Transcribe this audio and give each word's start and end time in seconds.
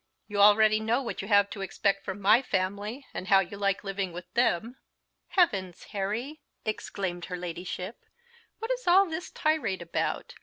You 0.27 0.39
already 0.41 0.79
know 0.79 1.03
what 1.03 1.21
you 1.21 1.27
have 1.27 1.51
to 1.51 1.61
expect 1.61 2.03
from 2.03 2.19
my 2.19 2.41
family, 2.41 3.05
and 3.13 3.27
how 3.27 3.39
you 3.39 3.55
like 3.55 3.83
living 3.83 4.11
with 4.11 4.33
them." 4.33 4.77
"Heavens, 5.27 5.83
Harry!" 5.91 6.41
exclaimed 6.65 7.25
her 7.25 7.37
Ladyship, 7.37 7.97
"what 8.57 8.71
is 8.71 8.87
all 8.87 9.05
this 9.05 9.29
tirade 9.29 9.83
about? 9.83 10.33